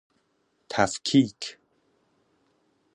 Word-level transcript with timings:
تفکیک 0.69 1.57